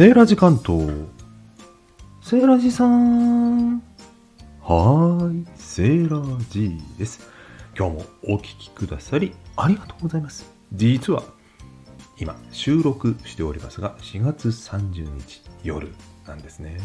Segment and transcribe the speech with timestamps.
[0.00, 0.88] セーラジ関東。
[2.22, 3.80] セーラジさん。
[3.80, 7.28] はーい、セーラジです。
[7.76, 10.50] 今日もお聞きくださりありがとうございます。
[10.72, 11.22] 実は、
[12.18, 15.92] 今、収録しておりますが、4月30日夜
[16.26, 16.78] なんですね。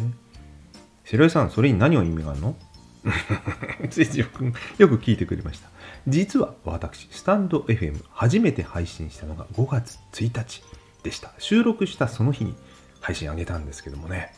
[1.06, 2.58] セーラジさん、それに何を意味があるの？
[3.92, 4.44] ついついよく
[4.78, 5.70] よく聞いてくれました。
[6.06, 10.62] 実は私、スタンド FM 初めて配信したのが5月1日
[11.02, 11.32] でした。
[11.38, 12.54] 収録したその日に
[13.06, 14.34] 配信あげたんですけどもね、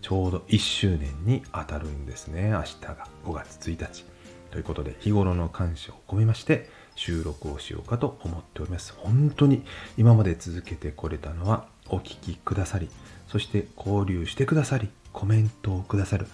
[0.00, 4.06] ちょうど1周年に当たるんですね、明日が5月1日。
[4.50, 8.94] ということで、日頃の感謝を込めまして、収録をしようかと思っております。
[8.96, 9.66] 本当に
[9.98, 12.88] 今まで続けてこれたのは、お聞きくださり、
[13.28, 16.26] そして交流してくださり、コメントをくださる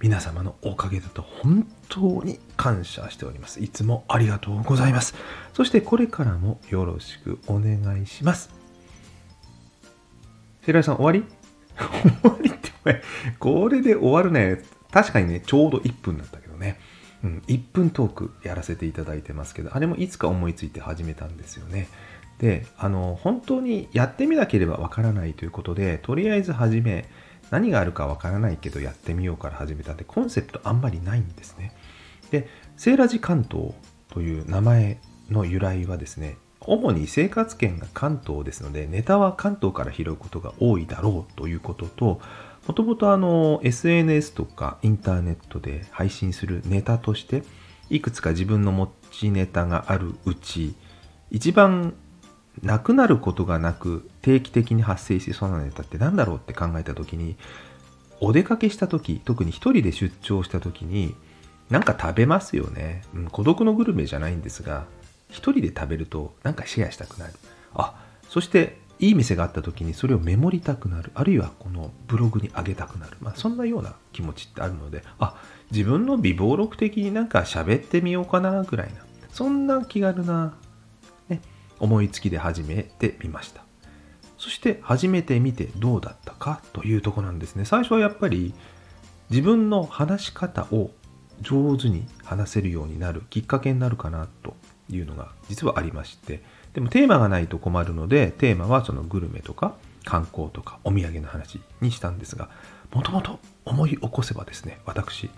[0.00, 3.60] 皆様のおかげだと本当に感謝しております。
[3.60, 5.16] いつもありがとうございます。
[5.52, 8.63] そしてこれからもよろしくお願いします。
[10.66, 11.24] 白井さん終わり？
[12.22, 13.02] 終わりってお前
[13.38, 14.62] これで終わるね。
[14.90, 16.78] 確かにね、ちょうど1分だったけどね。
[17.24, 21.88] うん、1分トークやらせていただいてますけど、あれもいつか思いついて始めたんですよね。
[22.38, 27.08] で、あの、本当にやってみなければわからないということで、とりあえず始め、
[27.50, 31.74] 何があるかわからないけどやってみようから始めたんで、コンセプトあんまりないんですね。
[32.30, 33.72] で、セーラジ関東
[34.10, 34.98] という名前
[35.30, 42.20] の由来はですね、主に生活圏が関東ですので、ネタは関東から拾うことが多いだろうということと、
[42.66, 47.42] もともとあの SNS とかインターネットで配信するネタとして、
[47.90, 50.74] いくつか自分の持ちネタがあるうち、
[51.30, 51.94] 一番
[52.62, 57.36] なくなることがなく定期的に発生しそうなネタって何だろうって考えた時に、
[58.20, 61.14] お出かけした時、特に一人で出張した時に、
[61.68, 63.02] なんか食べますよね。
[63.14, 64.86] うん、孤独のグルメじゃないんですが、
[65.28, 67.32] 一人で食べるとなんかシェアしたくなる。
[67.74, 67.94] あ、
[68.28, 71.10] そしていい店があった時にそれをメモりたくなる。
[71.14, 73.16] あるいはこのブログに上げたくなる。
[73.20, 75.36] まあそんなような気持ちってあるので、あ、
[75.70, 79.04] 自分の微暴録的になんか喋ってみようかなぐらいな。
[79.30, 80.54] そんな気軽な、
[81.28, 81.40] ね、
[81.80, 83.64] 思いつきで始めてみました。
[84.38, 87.64] そして始めてみてどうだったかというとこなんですね。
[87.64, 88.54] 最初はやっぱり
[89.30, 90.90] 自分の話し方を
[91.40, 94.54] 上手に話せるようになるきっかけになるかなと
[94.90, 96.42] いうのが実はありまして
[96.74, 99.74] でもテーマがないと困るのでテーマはそのグルメとか
[100.04, 102.48] 観光とかお土産の話にしたんですが
[102.92, 105.30] もともと思い起こせばですね私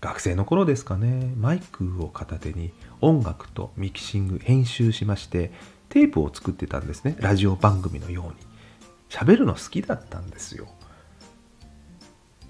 [0.00, 5.52] 学生の頃ですかねマイクを片手に音楽とミキシング編集しまして
[5.88, 8.52] テープを作ってたんですねラジオ番組のように。
[9.12, 10.66] 喋るの好きだったんですよ。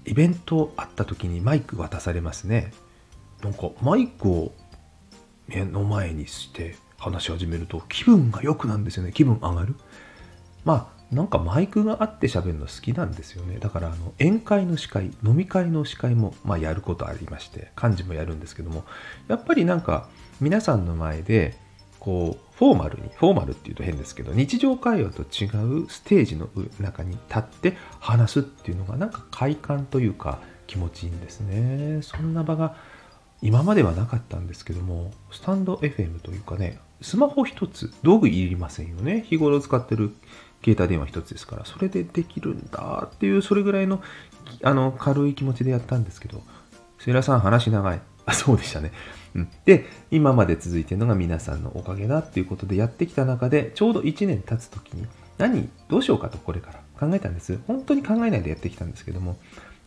[0.05, 2.71] イベントあった時にマイク渡されますね。
[3.43, 4.53] なんかマイクを
[5.47, 9.11] 目の前にして話し始めると気分が良くなんですよね。
[9.11, 9.75] 気分上がる。
[10.63, 13.57] まあなんかマイクがあって喋るの好きなんですよね。
[13.59, 18.83] だからあの宴会の司会飲み会の司会もまあやることありまして幹事もやるんですけども。
[19.27, 20.07] やっぱりなんか
[20.39, 21.55] 皆さんの前で
[21.99, 25.47] こうフォーマルにフォーマルっていうと変ですけど日常会話と違
[25.83, 26.49] うステージの
[26.79, 32.01] 中に立って話すっていうのがなんか快感というか気持ちいいんですね。
[32.01, 32.75] そんな場が
[33.43, 39.25] 今まではなかったんですけどもスタンド FM というかねスマホ一つ道具いりませんよね。
[39.27, 40.15] 日頃使ってる
[40.63, 44.01] 携帯電話一つですからそれでできるんだっていうそれぐらいの
[44.63, 46.41] あの軽い気持ちでやったんですけど
[46.99, 48.01] セイラさん話長い。
[48.25, 48.93] あそうでしたね。
[49.35, 55.05] うん、で今まで続いてるのが皆さんのおかげだっていうことでやってきた中でちょうど1年経つ時に
[55.37, 57.59] 何どうしようかとこれから考えたんです。
[57.67, 59.37] 本当に考えないでやってきたんですけども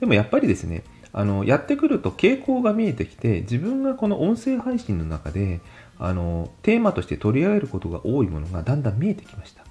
[0.01, 0.85] でもやっぱりですね
[1.17, 5.61] あのやってくると傾向が見えてきて自分がこの音声配信の中で
[5.99, 9.65] あのテーマとして取り上げることが多いものがだんだん見えてきました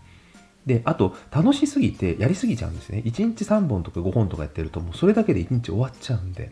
[0.66, 6.52] であと楽しすぎてやりすぎちゃうんですね1日3本とか5本とかやってるともうそれだけで1日終わっちゃうんで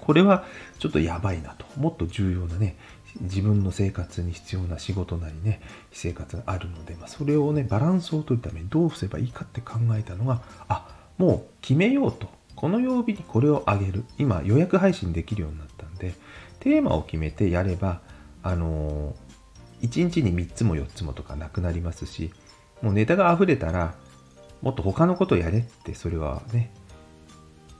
[0.00, 0.44] これは
[0.78, 1.64] ちょっとやばいなと。
[1.76, 2.76] もっと重要なね、
[3.20, 5.60] 自分の生活に必要な仕事なりね、
[5.92, 10.88] 私生活があるので、まあ、それをね、バランスを取るためにどうすればいいかって考えたのが、あ、
[11.18, 12.28] もう決めようと。
[12.60, 14.04] この曜日にこれをあげる。
[14.18, 16.14] 今予約配信できるようになったんで、
[16.60, 18.00] テーマを決めてやれば、
[18.42, 22.32] あのー、1日に3つも4つもとかなくなりますし、
[22.82, 23.94] もうネタが溢れたら、
[24.60, 26.70] もっと他のことをやれって、それはね、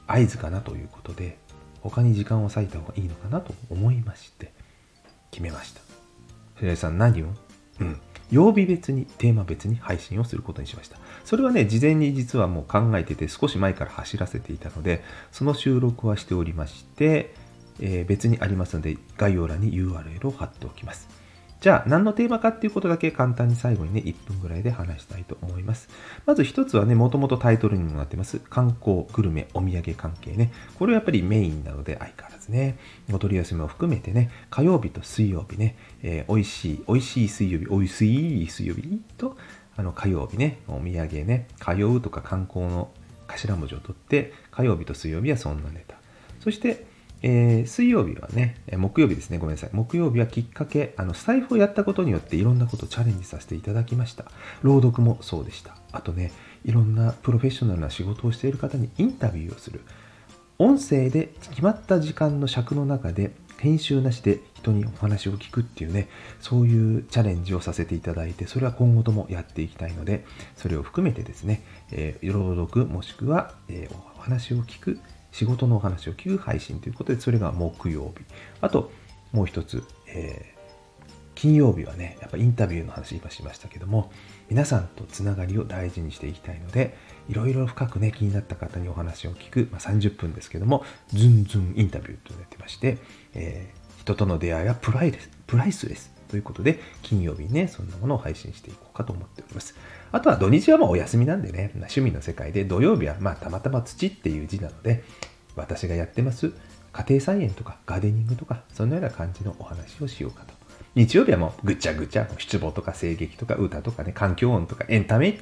[0.06, 1.37] 合図かなということで、
[1.82, 4.53] 他に時間を割いた方がいいのかなと思いまして
[5.31, 5.81] 決めました
[6.59, 7.27] 平井さん何を？
[7.81, 8.00] うん。
[8.31, 10.99] 曜日別にテーマ別に配信をすることにしました。
[11.25, 17.35] それはね事前に実はもう考えてて少し前から走らせていたのでその収録はしておりまして、
[17.81, 21.19] えー、別にありますので概要欄に URL を貼っておきます。
[21.60, 25.90] じゃあ何のテーマかっていうことだけ簡単に最後にね、1分ぐらいで話したいと思います。
[26.24, 30.52] まず一つはね、もともとタイトルにもなってます、観光、グルメ、お土産関係ね。
[30.78, 32.78] これはやっぱりメインなので相変わらずね、
[33.12, 39.36] お取り寄せも含めてね、火曜日と水曜日ね、えー、美味しい、美味しい水曜日、美味しい水曜日と、
[39.76, 42.90] あの火曜日ね、お土産ね、通うとか観光の
[43.26, 45.96] 頭文字を取って、火曜日と水曜日はそんなネタ。
[46.40, 46.86] そして、
[47.22, 49.70] えー、水曜日はね、木曜日ですね、ごめんなさい。
[49.72, 54.25] 木曜日はきっかけ、あの、スタイフをやったことによっていろんなことをチャレンジさせていただきました。
[54.62, 55.76] 朗読もそうでした。
[55.93, 56.32] あとね、
[56.64, 59.81] いろんなプロフェッショナルな仕事をしている方にインタビューをする。
[60.58, 66.08] 音声で決まった時間の尺の中で編集なしで人にお話を聞くっていうね、
[66.40, 70.25] そういうチャレンジをさせていただいて、それは今後ともやっていきたいので、
[70.56, 71.62] それを含めてですね、
[71.93, 75.00] えー、朗読もしくは、えー、お話を聞く
[75.32, 78.25] 仕事のお話を聞く配信ということで、それが木曜日。
[78.61, 78.91] あと、
[79.32, 84.11] もう一つ、えー、金曜日はね、やっぱインタビューの話今しましたけども、
[84.49, 86.97] 皆さんとつながりを大事にしていきたいので、
[87.29, 92.99] いろいろ深くね、気になった方にお話を聞く、まあ、30分ですけども、ズンズンインタビューとなってまして、
[93.35, 99.75] えー、人との出会いはプライレスプライスレスということで、金曜日ね、そんなものを配信していこうかと思っております。
[100.12, 105.03] あとは土日はもうお休みなんでね、趣味の世界で土曜日はまあたまたま土っていう字なので、
[105.56, 106.53] 私がやってます
[106.93, 110.55] 家庭菜園とかガーデニングとか、そのような感じのお話をしようかと。
[110.97, 115.38] 日曜日はもうぐちゃぐちゃ、出没とか声劇とか歌とかね、環境音とかエンタメ、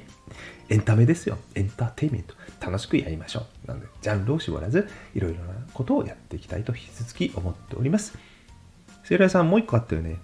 [0.69, 1.37] エンタメですよ。
[1.55, 2.35] エンターテイメント。
[2.61, 3.67] 楽しくやりましょう。
[3.67, 8.15] なので、ジャンルを絞らず、いろいろなことをやっていきたいと引き続き思っております。
[9.03, 10.17] セイラさんもう一個あったよね。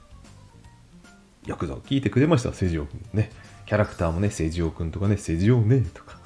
[1.46, 3.30] よくぞ聞いてくれました、セジオ君ね。
[3.68, 6.18] キャラクターもね、セジオ君とかね、セジオねとか、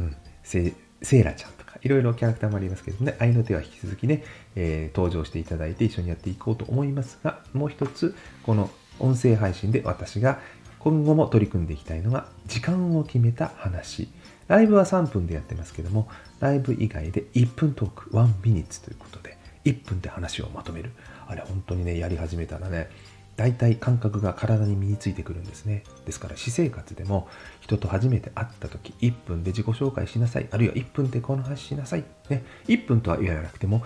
[0.00, 4.24] うん、セセイラちゃんとか、いろいろキャラクターもありますけどね、愛の手は引き続きね、
[4.56, 10.40] えー、登場していただいて一緒にやっていこうと思いますが、もう一つ、この音声配信で私が
[10.80, 14.08] 今後も取り組んでいきたいのが、時間を決めた話。
[14.48, 16.08] ライブは3分でやってますけども、
[16.40, 20.90] ライブ以外で1分トーク、1ミニッツということで、1分で話をまとめる。
[21.28, 22.88] あれ本当にね、やり始めたらね、
[23.36, 25.84] 大体感覚が体に身についてくるんですね。
[26.04, 27.28] ですから私生活でも
[27.60, 30.48] 人と初めて会った時1分で自己紹介しなさい。
[30.50, 32.04] あるいは1分でこの話しなさい。
[32.28, 33.82] ね、1分とは言わなくても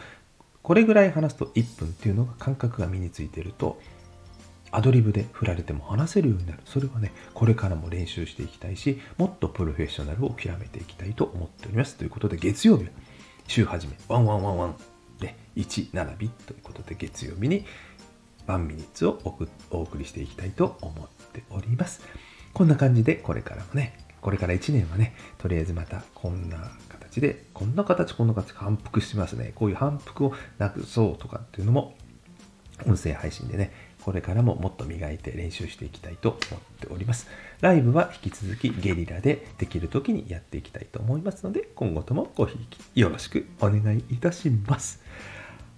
[0.62, 3.80] これぐらい話すと1分っていうのが感覚が身についてると
[4.72, 6.60] アドリブで振られても話せるようになる。
[6.64, 11.96] それはね、これからも練習していきたいし、もっとプロフェッショナルを極めていきたいと思っております。
[11.96, 12.90] ということで、月曜日は
[13.48, 14.76] 週始め、 one one one one
[15.18, 17.64] で1並びということで、月曜日に
[18.50, 19.20] one minutes を
[19.70, 22.00] お送りしていきたいと思っております。
[22.52, 29.52] こんな感じでこれからもね、これから1年はね、とりあえずまたこんな形で、こんな形、こんな形、反復しますね。
[29.54, 31.96] こういう反復をなくそうとかっていうのも、
[32.86, 37.28] 音声配信でね、これからももっと磨いて練習していきたいと思っております。
[37.60, 45.02] ライブは引き続きゲリラでできる時にやっていきたいと思いますので、今後ともごひいきよろしくお願いいたします。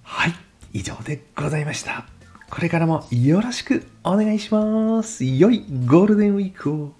[0.03, 0.35] はい、
[0.73, 2.22] 以上でございました。
[2.52, 5.25] これからもよろしくお願いします。
[5.25, 6.93] 良いゴールデンウィークを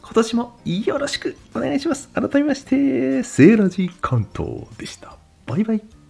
[0.00, 2.08] 今年もよろしくお願いします。
[2.10, 5.16] 改めまして、セーラジ関東でした。
[5.46, 6.01] バイバイ。